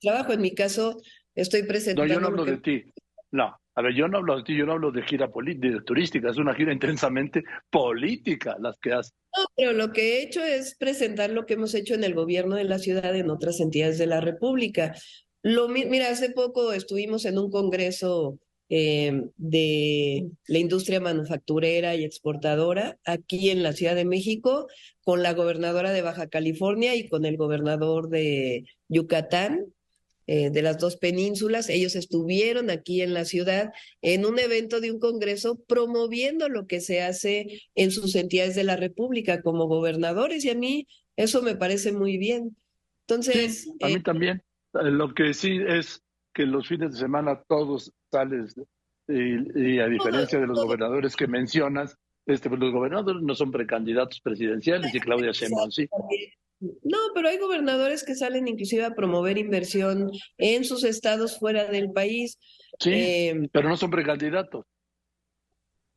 Trabajo 0.00 0.32
en 0.32 0.42
mi 0.42 0.54
caso, 0.54 0.96
estoy 1.34 1.62
presentando. 1.64 2.06
No, 2.06 2.14
yo 2.14 2.20
no 2.20 2.26
hablo 2.28 2.44
de 2.44 2.58
ti. 2.58 2.84
No, 3.32 3.56
a 3.74 3.82
ver, 3.82 3.94
yo 3.94 4.08
no 4.08 4.18
hablo 4.18 4.36
de 4.36 4.42
ti, 4.42 4.56
yo 4.56 4.66
no 4.66 4.72
hablo 4.72 4.90
de 4.90 5.02
gira 5.02 5.28
de 5.28 5.80
turística, 5.82 6.30
es 6.30 6.36
una 6.36 6.54
gira 6.54 6.72
intensamente 6.72 7.42
política 7.70 8.56
las 8.60 8.78
que 8.78 8.92
haces. 8.92 9.14
No, 9.36 9.44
pero 9.56 9.72
lo 9.72 9.92
que 9.92 10.18
he 10.18 10.22
hecho 10.22 10.42
es 10.42 10.76
presentar 10.76 11.30
lo 11.30 11.46
que 11.46 11.54
hemos 11.54 11.74
hecho 11.74 11.94
en 11.94 12.04
el 12.04 12.14
gobierno 12.14 12.56
de 12.56 12.64
la 12.64 12.78
ciudad 12.78 13.14
en 13.14 13.30
otras 13.30 13.60
entidades 13.60 13.98
de 13.98 14.06
la 14.06 14.20
República. 14.20 14.94
Lo, 15.42 15.68
mira, 15.68 16.10
hace 16.10 16.30
poco 16.30 16.72
estuvimos 16.72 17.24
en 17.24 17.38
un 17.38 17.50
congreso 17.50 18.38
eh, 18.68 19.24
de 19.36 20.30
la 20.46 20.58
industria 20.58 21.00
manufacturera 21.00 21.94
y 21.94 22.04
exportadora 22.04 22.98
aquí 23.04 23.50
en 23.50 23.62
la 23.62 23.72
Ciudad 23.72 23.94
de 23.94 24.04
México 24.04 24.68
con 25.02 25.22
la 25.22 25.32
gobernadora 25.32 25.90
de 25.90 26.02
Baja 26.02 26.28
California 26.28 26.94
y 26.94 27.08
con 27.08 27.24
el 27.24 27.36
gobernador 27.36 28.08
de 28.10 28.66
Yucatán, 28.88 29.72
eh, 30.32 30.48
de 30.50 30.62
las 30.62 30.78
dos 30.78 30.96
penínsulas. 30.96 31.68
Ellos 31.68 31.96
estuvieron 31.96 32.70
aquí 32.70 33.02
en 33.02 33.14
la 33.14 33.24
ciudad 33.24 33.72
en 34.00 34.24
un 34.24 34.38
evento 34.38 34.80
de 34.80 34.92
un 34.92 35.00
congreso 35.00 35.58
promoviendo 35.66 36.48
lo 36.48 36.68
que 36.68 36.80
se 36.80 37.02
hace 37.02 37.62
en 37.74 37.90
sus 37.90 38.14
entidades 38.14 38.54
de 38.54 38.62
la 38.62 38.76
República 38.76 39.42
como 39.42 39.66
gobernadores 39.66 40.44
y 40.44 40.50
a 40.50 40.54
mí 40.54 40.86
eso 41.16 41.42
me 41.42 41.56
parece 41.56 41.90
muy 41.90 42.16
bien. 42.16 42.56
Entonces... 43.08 43.72
a 43.82 43.88
mí 43.88 43.94
eh, 43.94 44.02
también. 44.04 44.40
Lo 44.72 45.12
que 45.14 45.34
sí 45.34 45.58
es 45.66 46.00
que 46.32 46.46
los 46.46 46.68
fines 46.68 46.92
de 46.92 46.98
semana 47.00 47.42
todos 47.48 47.92
sales 48.12 48.54
y, 49.08 49.80
a 49.80 49.88
diferencia 49.88 50.38
de 50.38 50.46
los 50.46 50.62
gobernadores 50.62 51.16
que 51.16 51.26
mencionas, 51.26 51.98
este, 52.26 52.48
pues, 52.48 52.60
los 52.60 52.72
gobernadores 52.72 53.20
no 53.20 53.34
son 53.34 53.50
precandidatos 53.50 54.20
presidenciales 54.20 54.94
y 54.94 55.00
Claudia 55.00 55.32
Sheinbaum 55.32 55.72
sí. 55.72 55.88
No, 56.60 56.98
pero 57.14 57.28
hay 57.28 57.38
gobernadores 57.38 58.04
que 58.04 58.14
salen 58.14 58.46
inclusive 58.46 58.84
a 58.84 58.94
promover 58.94 59.38
inversión 59.38 60.10
en 60.36 60.64
sus 60.64 60.84
estados 60.84 61.38
fuera 61.38 61.64
del 61.64 61.90
país. 61.90 62.38
Sí, 62.78 62.92
eh, 62.92 63.48
pero 63.50 63.68
no 63.68 63.76
son 63.76 63.90
precandidatos. 63.90 64.66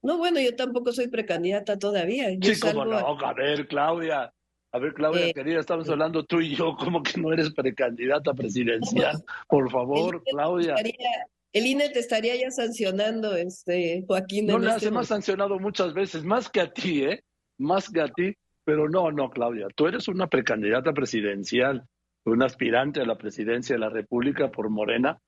No, 0.02 0.18
bueno, 0.18 0.40
yo 0.40 0.56
tampoco 0.56 0.92
soy 0.92 1.08
precandidata 1.08 1.78
todavía. 1.78 2.30
sí, 2.42 2.60
como 2.60 2.86
no, 2.86 2.98
a... 2.98 3.34
ver, 3.34 3.68
Claudia, 3.68 4.34
a 4.72 4.80
ver, 4.80 4.94
Claudia, 4.94 5.28
eh, 5.28 5.34
querida, 5.34 5.60
estamos 5.60 5.88
eh, 5.88 5.92
hablando 5.92 6.26
tú 6.26 6.42
y 6.42 6.56
yo, 6.56 6.76
como 6.76 7.04
que 7.04 7.22
no 7.22 7.32
eres 7.32 7.54
precandidata 7.54 8.34
presidencial. 8.34 9.24
Por 9.48 9.70
favor, 9.70 10.24
Claudia. 10.24 10.76
El 11.54 11.68
INE 11.68 11.90
te 11.90 12.00
estaría 12.00 12.36
ya 12.36 12.50
sancionando, 12.50 13.36
este, 13.36 14.04
Joaquín. 14.08 14.48
No, 14.48 14.58
le 14.58 14.72
este 14.72 14.88
hace 14.88 15.06
sancionado 15.06 15.60
muchas 15.60 15.94
veces, 15.94 16.24
más 16.24 16.50
que 16.50 16.62
a 16.62 16.74
ti, 16.74 17.04
¿eh? 17.04 17.24
Más 17.60 17.90
que 17.90 18.02
a 18.02 18.08
ti. 18.08 18.36
Pero 18.66 18.90
no, 18.90 19.12
no, 19.12 19.30
Claudia, 19.30 19.68
tú 19.76 19.88
eres 19.88 20.08
una 20.08 20.28
precandidata 20.28 20.94
presidencial, 20.94 21.86
una 22.26 22.46
aspirante 22.46 23.02
a 23.02 23.06
la 23.06 23.18
presidencia 23.18 23.76
de 23.76 23.80
la 23.80 23.90
República 23.90 24.50
por 24.52 24.70
Morena 24.70 25.20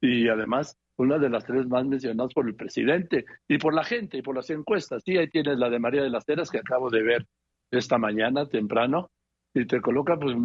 y 0.00 0.28
además 0.28 0.76
una 0.96 1.18
de 1.18 1.30
las 1.30 1.44
tres 1.44 1.66
más 1.66 1.86
mencionadas 1.86 2.34
por 2.34 2.46
el 2.46 2.54
presidente 2.54 3.24
y 3.48 3.58
por 3.58 3.74
la 3.74 3.84
gente 3.84 4.18
y 4.18 4.22
por 4.22 4.36
las 4.36 4.50
encuestas. 4.50 5.02
Sí, 5.04 5.16
ahí 5.16 5.28
tienes 5.28 5.58
la 5.58 5.70
de 5.70 5.78
María 5.78 6.02
de 6.02 6.10
las 6.10 6.28
Heras 6.28 6.50
que 6.50 6.58
acabo 6.58 6.90
de 6.90 7.02
ver 7.02 7.26
esta 7.70 7.96
mañana 7.98 8.46
temprano 8.46 9.10
y 9.54 9.66
te 9.66 9.80
coloca 9.80 10.18
pues, 10.18 10.36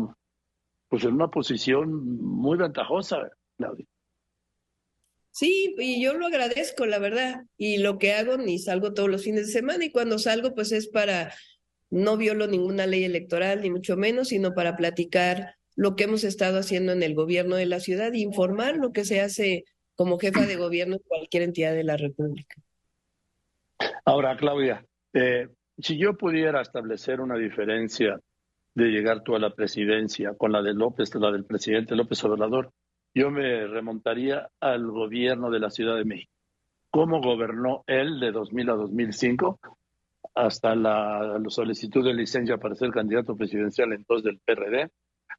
pues 0.88 1.04
en 1.04 1.14
una 1.14 1.28
posición 1.28 2.20
muy 2.22 2.58
ventajosa, 2.58 3.30
Claudia. 3.58 3.86
Sí, 5.32 5.76
y 5.78 6.02
yo 6.02 6.16
lo 6.16 6.26
agradezco, 6.26 6.88
la 6.88 6.98
verdad. 6.98 7.44
Y 7.58 7.78
lo 7.78 8.00
que 8.00 8.14
hago, 8.14 8.38
ni 8.38 8.58
salgo 8.58 8.96
todos 8.96 9.08
los 9.08 9.24
fines 9.24 9.46
de 9.46 9.54
semana, 9.54 9.86
y 9.86 9.92
cuando 9.92 10.18
salgo, 10.18 10.56
pues 10.56 10.72
es 10.72 10.88
para, 10.88 11.32
no 11.90 12.18
violo 12.18 12.48
ninguna 12.48 12.86
ley 12.86 13.04
electoral, 13.04 13.62
ni 13.62 13.70
mucho 13.70 13.96
menos, 13.98 14.30
sino 14.30 14.54
para 14.54 14.76
platicar 14.76 15.56
lo 15.76 15.96
que 15.96 16.06
hemos 16.06 16.24
estado 16.24 16.60
haciendo 16.60 16.92
en 16.92 17.04
el 17.04 17.14
gobierno 17.14 17.56
de 17.56 17.68
la 17.68 17.80
ciudad 17.80 18.14
e 18.14 18.20
informar 18.20 18.78
lo 18.78 18.92
que 18.92 19.06
se 19.06 19.22
hace 19.22 19.66
como 19.96 20.20
jefa 20.20 20.46
de 20.46 20.56
gobierno 20.56 20.96
en 20.96 21.02
cualquier 21.08 21.44
entidad 21.44 21.74
de 21.74 21.84
la 21.84 21.98
República. 21.98 22.56
Ahora, 24.06 24.36
Claudia, 24.38 24.86
eh, 25.14 25.48
si 25.78 25.98
yo 25.98 26.18
pudiera 26.18 26.62
establecer 26.62 27.22
una 27.22 27.38
diferencia 27.38 28.20
de 28.74 28.86
llegar 28.86 29.24
tú 29.24 29.36
a 29.36 29.40
la 29.40 29.52
presidencia 29.52 30.34
con 30.36 30.52
la 30.52 30.62
de 30.62 30.74
López, 30.74 31.14
la 31.16 31.32
del 31.32 31.46
presidente 31.46 31.96
López 31.96 32.24
Obrador, 32.24 32.72
yo 33.14 33.32
me 33.32 33.66
remontaría 33.66 34.50
al 34.60 34.86
gobierno 34.88 35.50
de 35.50 35.60
la 35.60 35.72
Ciudad 35.72 35.96
de 35.96 36.06
México. 36.06 36.32
¿Cómo 36.92 37.22
gobernó 37.22 37.84
él 37.88 38.20
de 38.20 38.32
2000 38.32 38.70
a 38.70 38.74
2005 38.74 39.60
hasta 40.38 40.76
la, 40.76 41.42
solicitud 41.50 42.06
de 42.06 42.14
licencia 42.14 42.58
para 42.58 42.76
ser 42.76 42.92
candidato 42.92 43.36
presidencial 43.36 43.92
entonces 43.92 44.26
del 44.26 44.40
PRD, 44.46 44.90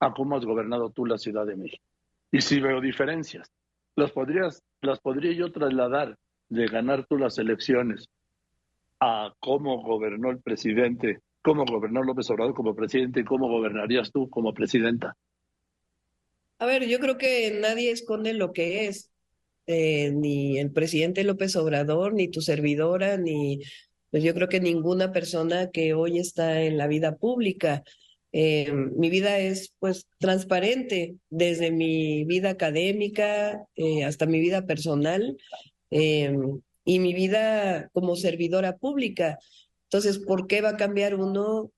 a 0.00 0.12
cómo 0.12 0.36
has 0.36 0.44
gobernado 0.44 0.90
tú 0.90 1.06
la 1.06 1.18
Ciudad 1.18 1.46
de 1.46 1.56
México? 1.56 1.84
Y 2.32 2.40
si 2.40 2.60
veo 2.60 2.80
diferencias, 2.80 3.48
las 3.96 4.10
podrías, 4.10 4.62
las 4.82 4.98
podría 4.98 5.32
yo 5.32 5.52
trasladar 5.52 6.16
de 6.48 6.66
ganar 6.66 7.06
tú 7.06 7.16
las 7.16 7.38
elecciones 7.38 8.08
a 9.00 9.32
cómo 9.38 9.82
gobernó 9.82 10.30
el 10.30 10.40
presidente, 10.40 11.20
cómo 11.42 11.64
gobernó 11.64 12.02
López 12.02 12.28
Obrador 12.30 12.54
como 12.54 12.74
presidente 12.74 13.20
y 13.20 13.24
cómo 13.24 13.48
gobernarías 13.48 14.10
tú 14.10 14.28
como 14.28 14.52
presidenta. 14.52 15.16
A 16.58 16.66
ver, 16.66 16.88
yo 16.88 16.98
creo 16.98 17.18
que 17.18 17.56
nadie 17.60 17.92
esconde 17.92 18.34
lo 18.34 18.52
que 18.52 18.86
es, 18.86 19.12
eh, 19.66 20.10
ni 20.10 20.58
el 20.58 20.72
presidente 20.72 21.22
López 21.22 21.54
Obrador, 21.54 22.14
ni 22.14 22.28
tu 22.28 22.40
servidora, 22.40 23.16
ni 23.16 23.60
pues 24.10 24.22
yo 24.22 24.34
creo 24.34 24.48
que 24.48 24.60
ninguna 24.60 25.12
persona 25.12 25.70
que 25.70 25.94
hoy 25.94 26.18
está 26.18 26.62
en 26.62 26.78
la 26.78 26.86
vida 26.86 27.16
pública. 27.16 27.82
Eh, 28.32 28.72
mi 28.72 29.10
vida 29.10 29.38
es 29.38 29.74
pues 29.78 30.06
transparente, 30.18 31.16
desde 31.30 31.70
mi 31.70 32.24
vida 32.24 32.50
académica 32.50 33.64
eh, 33.76 34.04
hasta 34.04 34.26
mi 34.26 34.40
vida 34.40 34.66
personal 34.66 35.36
y 35.90 36.98
mi 36.98 37.14
vida 37.14 37.88
como 37.92 38.16
servidora 38.16 38.76
pública. 38.76 39.38
Entonces, 39.84 40.18
¿por 40.18 40.46
qué 40.46 40.60
va 40.60 40.70
a 40.70 40.76
cambiar 40.76 41.14
uno 41.14 41.72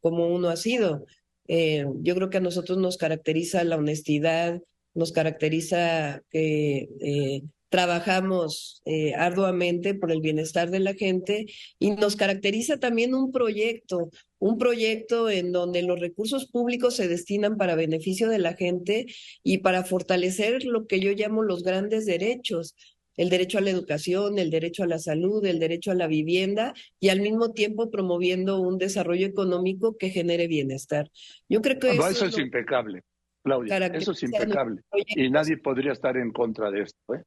como 0.00 0.28
uno 0.28 0.48
ha 0.48 0.56
sido? 0.56 1.04
Eh, 1.52 1.84
yo 1.96 2.14
creo 2.14 2.30
que 2.30 2.36
a 2.36 2.40
nosotros 2.40 2.78
nos 2.78 2.96
caracteriza 2.96 3.64
la 3.64 3.76
honestidad, 3.76 4.62
nos 4.94 5.10
caracteriza 5.10 6.22
que 6.30 6.88
eh, 7.00 7.42
trabajamos 7.70 8.82
eh, 8.84 9.14
arduamente 9.14 9.94
por 9.94 10.10
el 10.10 10.20
bienestar 10.20 10.70
de 10.70 10.80
la 10.80 10.94
gente 10.94 11.46
y 11.78 11.92
nos 11.92 12.16
caracteriza 12.16 12.78
también 12.78 13.14
un 13.14 13.32
proyecto, 13.32 14.10
un 14.38 14.58
proyecto 14.58 15.30
en 15.30 15.52
donde 15.52 15.82
los 15.82 15.98
recursos 15.98 16.46
públicos 16.46 16.96
se 16.96 17.08
destinan 17.08 17.56
para 17.56 17.76
beneficio 17.76 18.28
de 18.28 18.38
la 18.38 18.54
gente 18.54 19.06
y 19.42 19.58
para 19.58 19.84
fortalecer 19.84 20.64
lo 20.64 20.86
que 20.86 21.00
yo 21.00 21.12
llamo 21.12 21.42
los 21.42 21.62
grandes 21.62 22.06
derechos, 22.06 22.74
el 23.16 23.30
derecho 23.30 23.58
a 23.58 23.60
la 23.60 23.70
educación, 23.70 24.38
el 24.38 24.50
derecho 24.50 24.82
a 24.82 24.88
la 24.88 24.98
salud, 24.98 25.44
el 25.46 25.60
derecho 25.60 25.92
a 25.92 25.94
la 25.94 26.08
vivienda 26.08 26.74
y 26.98 27.10
al 27.10 27.20
mismo 27.20 27.52
tiempo 27.52 27.90
promoviendo 27.90 28.60
un 28.60 28.78
desarrollo 28.78 29.26
económico 29.26 29.96
que 29.96 30.10
genere 30.10 30.48
bienestar. 30.48 31.08
Yo 31.48 31.60
creo 31.60 31.78
que 31.78 31.90
eso, 31.90 32.26
es, 32.26 32.38
impecable, 32.38 33.02
Claudia. 33.44 33.76
Eso 33.86 34.12
es 34.12 34.22
impecable 34.24 34.82
y 35.06 35.30
nadie 35.30 35.56
podría 35.56 35.92
estar 35.92 36.16
en 36.16 36.32
contra 36.32 36.70
de 36.70 36.82
esto. 36.82 37.14
¿eh? 37.14 37.22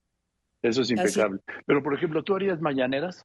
Eso 0.63 0.81
es 0.81 0.89
impecable. 0.89 1.39
Pero, 1.65 1.83
por 1.83 1.93
ejemplo, 1.93 2.23
¿tú 2.23 2.35
harías 2.35 2.61
mañaneras? 2.61 3.23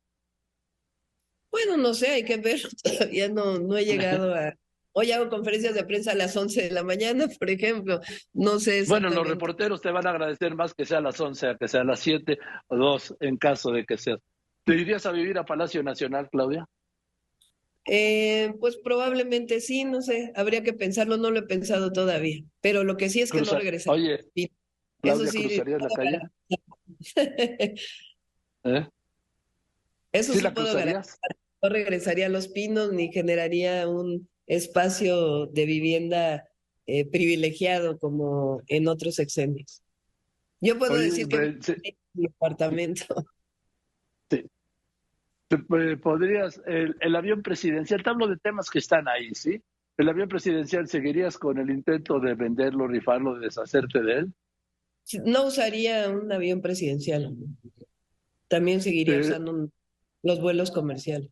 Bueno, 1.50 1.76
no 1.76 1.95
sé, 1.95 2.09
hay 2.09 2.25
que 2.25 2.37
ver. 2.37 2.61
Todavía 2.83 3.28
no, 3.28 3.59
no 3.59 3.76
he 3.76 3.85
llegado 3.85 4.35
a... 4.35 4.52
Hoy 4.92 5.12
hago 5.12 5.28
conferencias 5.28 5.75
de 5.75 5.85
prensa 5.85 6.11
a 6.11 6.16
las 6.16 6.37
11 6.37 6.62
de 6.62 6.71
la 6.73 6.83
mañana, 6.83 7.26
por 7.38 7.49
ejemplo. 7.49 8.00
No 8.33 8.59
sé. 8.59 8.85
Bueno, 8.88 9.09
los 9.11 9.28
reporteros 9.28 9.80
te 9.80 9.92
van 9.92 10.07
a 10.07 10.11
agradecer 10.11 10.54
más 10.57 10.75
que 10.75 10.85
sea 10.85 10.99
a 10.99 11.02
las 11.02 11.21
11 11.21 11.47
a 11.47 11.57
que 11.57 11.68
sea 11.68 11.83
a 11.83 11.85
las 11.85 12.00
7 12.00 12.38
o 12.66 12.76
2 12.76 13.16
en 13.21 13.37
caso 13.37 13.71
de 13.71 13.85
que 13.85 13.97
sea. 13.97 14.16
¿Te 14.64 14.75
irías 14.75 15.07
a 15.07 15.12
vivir 15.12 15.38
a 15.38 15.45
Palacio 15.45 15.83
Nacional, 15.85 16.28
Claudia? 16.30 16.66
Eh, 17.87 18.52
pues 18.61 18.76
probablemente 18.76 19.61
sí, 19.61 19.85
no 19.85 20.02
sé, 20.02 20.30
habría 20.35 20.62
que 20.62 20.75
pensarlo, 20.75 21.16
no 21.16 21.30
lo 21.30 21.38
he 21.38 21.47
pensado 21.47 21.90
todavía, 21.90 22.42
pero 22.61 22.85
lo 22.85 22.99
que 22.99 23.09
sí 23.09 23.23
es 23.23 23.33
que 23.33 23.40
no 23.40 23.59
regresaría. 23.59 24.16
Oye, 24.35 24.52
Claudia, 25.00 25.28
Eso 25.30 25.38
¿cruzarías 25.38 25.80
la 25.80 25.88
calle? 25.97 26.21
¿Eh? 28.64 28.88
Eso 30.12 30.33
sí, 30.33 30.45
puedo 30.55 30.75
No 31.62 31.69
regresaría 31.69 32.26
a 32.26 32.31
Los 32.31 32.49
Pinos 32.49 32.93
ni 32.93 33.12
generaría 33.12 33.88
un 33.88 34.28
espacio 34.47 35.47
de 35.47 35.67
vivienda 35.67 36.49
eh, 36.87 37.09
privilegiado 37.09 37.99
como 37.99 38.62
en 38.67 38.88
otros 38.88 39.17
sexenios. 39.17 39.83
Yo 40.61 40.78
puedo 40.78 40.97
decir 40.97 41.28
que 41.28 41.59
mi 42.14 42.26
apartamento. 42.26 43.05
Sí. 44.31 44.45
Podrías, 46.02 46.61
el, 46.67 46.97
el, 47.00 47.17
avión 47.17 47.43
presidencial, 47.43 48.02
te 48.02 48.11
hablo 48.11 48.26
de 48.26 48.37
temas 48.37 48.69
que 48.71 48.78
están 48.78 49.09
ahí, 49.09 49.35
¿sí? 49.35 49.62
¿El 49.97 50.09
avión 50.09 50.28
presidencial 50.28 50.88
seguirías 50.88 51.38
con 51.38 51.59
el 51.59 51.71
intento 51.71 52.21
de 52.21 52.35
venderlo, 52.35 52.87
rifarlo, 52.87 53.35
de 53.35 53.47
deshacerte 53.47 54.02
de 54.02 54.12
él? 54.12 54.35
No 55.25 55.47
usaría 55.47 56.09
un 56.09 56.31
avión 56.31 56.61
presidencial. 56.61 57.35
También 58.49 58.81
seguiría 58.81 59.21
usando 59.21 59.71
los 60.23 60.41
vuelos 60.41 60.71
comerciales. 60.71 61.31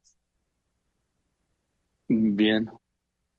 Bien. 2.09 2.71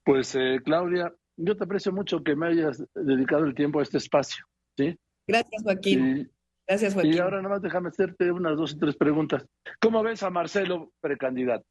Pues 0.03 0.35
eh, 0.35 0.59
Claudia, 0.63 1.13
yo 1.35 1.55
te 1.55 1.63
aprecio 1.63 1.91
mucho 1.91 2.23
que 2.23 2.35
me 2.35 2.47
hayas 2.47 2.83
dedicado 2.93 3.45
el 3.45 3.53
tiempo 3.53 3.79
a 3.79 3.83
este 3.83 3.97
espacio. 3.97 4.45
¿sí? 4.77 4.97
Gracias, 5.27 5.63
Joaquín. 5.63 6.31
Gracias, 6.67 6.93
Joaquín. 6.93 7.13
Y 7.13 7.17
ahora 7.19 7.37
nada 7.37 7.55
más 7.55 7.61
déjame 7.61 7.89
hacerte 7.89 8.31
unas 8.31 8.57
dos 8.57 8.73
o 8.73 8.77
tres 8.77 8.95
preguntas. 8.95 9.45
¿Cómo 9.79 10.03
ves 10.03 10.23
a 10.23 10.29
Marcelo 10.29 10.91
precandidato? 10.99 11.65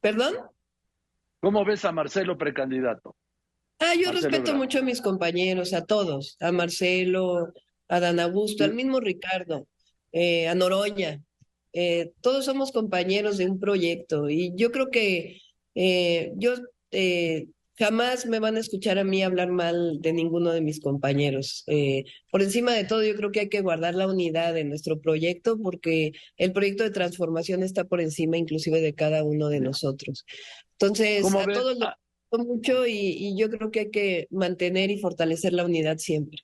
¿Perdón? 0.00 0.34
¿Cómo 1.40 1.64
ves 1.64 1.84
a 1.84 1.92
Marcelo 1.92 2.38
precandidato? 2.38 3.16
Ah, 3.80 3.94
yo 3.94 4.10
respeto 4.10 4.54
mucho 4.54 4.80
a 4.80 4.82
mis 4.82 5.00
compañeros, 5.00 5.72
a 5.72 5.84
todos, 5.84 6.36
a 6.40 6.50
Marcelo, 6.50 7.52
a 7.88 8.00
Dan 8.00 8.20
Augusto, 8.20 8.64
al 8.64 8.74
mismo 8.74 9.00
Ricardo, 9.00 9.68
eh, 10.12 10.48
a 10.48 10.54
Noroña. 10.54 11.22
Eh, 11.72 12.12
todos 12.20 12.44
somos 12.44 12.72
compañeros 12.72 13.38
de 13.38 13.46
un 13.46 13.60
proyecto 13.60 14.28
y 14.30 14.52
yo 14.56 14.72
creo 14.72 14.88
que 14.90 15.40
eh, 15.74 16.32
yo 16.36 16.54
jamás 17.76 18.26
me 18.26 18.40
van 18.40 18.56
a 18.56 18.60
escuchar 18.60 18.98
a 18.98 19.04
mí 19.04 19.22
hablar 19.22 19.52
mal 19.52 20.00
de 20.00 20.12
ninguno 20.12 20.50
de 20.50 20.60
mis 20.60 20.80
compañeros. 20.80 21.64
por 22.32 22.42
encima 22.42 22.72
de 22.72 22.82
todo, 22.82 23.04
yo 23.04 23.14
creo 23.14 23.30
que 23.30 23.40
hay 23.40 23.48
que 23.48 23.60
guardar 23.60 23.94
la 23.94 24.08
unidad 24.08 24.54
de 24.54 24.64
nuestro 24.64 25.00
proyecto 25.00 25.56
porque 25.56 26.12
el 26.36 26.52
proyecto 26.52 26.82
de 26.82 26.90
transformación 26.90 27.62
está 27.62 27.84
por 27.84 28.00
encima 28.00 28.36
inclusive 28.36 28.80
de 28.80 28.94
cada 28.94 29.22
uno 29.22 29.48
de 29.48 29.60
nosotros. 29.60 30.24
Entonces, 30.72 31.24
a 31.24 31.44
todos 31.44 31.78
los 31.78 31.88
mucho 32.36 32.86
y, 32.86 33.36
yo 33.38 33.48
creo 33.48 33.70
que 33.70 33.80
hay 33.80 33.90
que 33.90 34.26
mantener 34.30 34.90
y 34.90 35.00
fortalecer 35.00 35.52
la 35.52 35.64
unidad 35.64 35.98
siempre. 35.98 36.40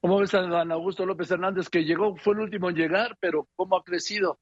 ¿Cómo 0.00 0.18
ves 0.18 0.32
a 0.34 0.40
don 0.40 0.72
Augusto 0.72 1.04
López 1.04 1.30
Hernández 1.30 1.68
que 1.68 1.84
llegó, 1.84 2.16
fue 2.16 2.34
el 2.34 2.40
último 2.40 2.70
en 2.70 2.76
llegar, 2.76 3.16
pero 3.20 3.48
cómo 3.56 3.76
ha 3.76 3.82
crecido? 3.82 4.38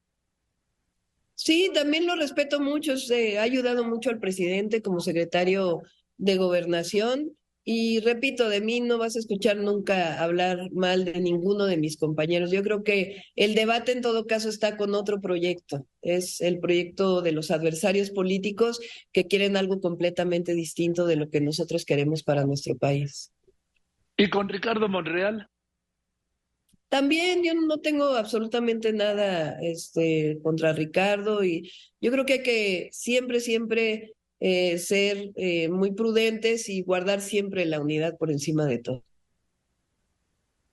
Sí, 1.33 1.71
también 1.73 2.07
lo 2.07 2.15
respeto 2.15 2.59
mucho, 2.59 2.97
se 2.97 3.37
ha 3.37 3.43
ayudado 3.43 3.83
mucho 3.83 4.09
al 4.09 4.19
presidente 4.19 4.81
como 4.81 5.01
secretario 5.01 5.81
de 6.17 6.37
gobernación 6.37 7.35
y 7.69 7.99
repito, 7.99 8.47
de 8.47 8.61
mí 8.61 8.79
no 8.79 8.97
vas 8.97 9.17
a 9.17 9.19
escuchar 9.19 9.57
nunca 9.57 10.23
hablar 10.23 10.71
mal 10.71 11.03
de 11.03 11.19
ninguno 11.19 11.65
de 11.65 11.75
mis 11.75 11.97
compañeros. 11.97 12.49
Yo 12.49 12.63
creo 12.63 12.81
que 12.81 13.25
el 13.35 13.55
debate 13.55 13.91
en 13.91 14.01
todo 14.01 14.25
caso 14.25 14.47
está 14.47 14.77
con 14.77 14.95
otro 14.95 15.19
proyecto. 15.19 15.85
Es 16.01 16.39
el 16.39 16.61
proyecto 16.61 17.21
de 17.21 17.33
los 17.33 17.51
adversarios 17.51 18.09
políticos 18.09 18.79
que 19.11 19.27
quieren 19.27 19.57
algo 19.57 19.81
completamente 19.81 20.53
distinto 20.53 21.05
de 21.05 21.17
lo 21.17 21.29
que 21.29 21.41
nosotros 21.41 21.83
queremos 21.83 22.23
para 22.23 22.45
nuestro 22.45 22.77
país. 22.77 23.33
¿Y 24.15 24.29
con 24.29 24.47
Ricardo 24.47 24.87
Monreal? 24.87 25.49
También 26.87 27.43
yo 27.43 27.53
no 27.53 27.79
tengo 27.79 28.15
absolutamente 28.15 28.93
nada 28.93 29.59
este, 29.61 30.39
contra 30.41 30.71
Ricardo 30.71 31.43
y 31.43 31.69
yo 31.99 32.13
creo 32.13 32.25
que 32.25 32.33
hay 32.33 32.43
que 32.43 32.89
siempre, 32.93 33.41
siempre 33.41 34.13
eh, 34.39 34.77
ser 34.77 35.31
eh, 35.35 35.69
muy 35.69 35.93
prudentes 35.93 36.69
y 36.69 36.83
guardar 36.83 37.21
siempre 37.21 37.65
la 37.65 37.79
unidad 37.81 38.17
por 38.17 38.31
encima 38.31 38.65
de 38.65 38.79
todo. 38.79 39.03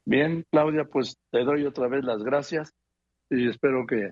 Bien, 0.05 0.45
Claudia, 0.51 0.85
pues 0.85 1.17
te 1.31 1.45
doy 1.45 1.65
otra 1.65 1.89
vez 1.89 2.05
las 2.05 2.23
gracias 2.23 2.75
y 3.31 3.49
espero 3.49 3.87
que 3.87 4.11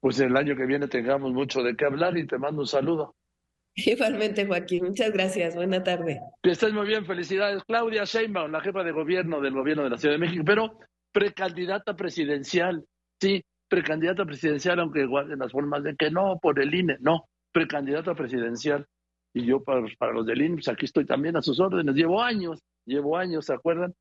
pues 0.00 0.18
el 0.20 0.36
año 0.36 0.56
que 0.56 0.66
viene 0.66 0.88
tengamos 0.88 1.32
mucho 1.32 1.62
de 1.62 1.76
qué 1.76 1.84
hablar 1.84 2.16
y 2.16 2.26
te 2.26 2.38
mando 2.38 2.62
un 2.62 2.66
saludo. 2.66 3.14
Igualmente, 3.74 4.46
Joaquín. 4.46 4.84
Muchas 4.84 5.12
gracias. 5.12 5.54
Buena 5.54 5.82
tarde. 5.82 6.20
Que 6.42 6.50
estés 6.50 6.72
muy 6.72 6.86
bien. 6.86 7.06
Felicidades. 7.06 7.62
Claudia 7.64 8.04
Sheinbaum, 8.04 8.50
la 8.50 8.60
jefa 8.60 8.82
de 8.84 8.92
gobierno 8.92 9.40
del 9.40 9.54
gobierno 9.54 9.84
de 9.84 9.90
la 9.90 9.98
Ciudad 9.98 10.14
de 10.14 10.18
México, 10.18 10.42
pero 10.44 10.78
precandidata 11.12 11.94
presidencial. 11.96 12.84
Sí, 13.20 13.42
precandidata 13.68 14.24
presidencial, 14.24 14.80
aunque 14.80 15.06
guarden 15.06 15.38
las 15.38 15.52
formas 15.52 15.82
de 15.82 15.96
que 15.96 16.10
no, 16.10 16.38
por 16.40 16.60
el 16.60 16.74
INE. 16.74 16.96
No, 17.00 17.28
precandidata 17.52 18.14
presidencial 18.14 18.86
y 19.34 19.44
yo 19.44 19.62
para, 19.62 19.82
para 19.98 20.12
los 20.12 20.26
del 20.26 20.42
INPS, 20.42 20.68
aquí 20.68 20.84
estoy 20.84 21.06
también 21.06 21.36
a 21.36 21.42
sus 21.42 21.60
órdenes. 21.60 21.94
Llevo 21.94 22.22
años, 22.22 22.60
llevo 22.84 23.16
años, 23.16 23.46
¿se 23.46 23.54
acuerdan? 23.54 23.94